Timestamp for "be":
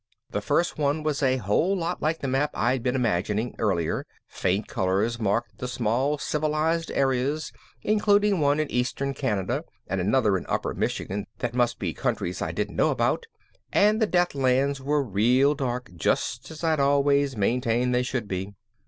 11.77-11.93, 18.27-18.55